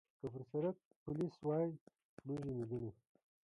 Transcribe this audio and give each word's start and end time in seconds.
که 0.19 0.25
پر 0.33 0.41
سړک 0.51 0.77
پولیس 1.03 1.35
وای، 1.47 1.69
موږ 2.25 2.41
یې 2.47 2.53
لیدلو. 2.57 2.91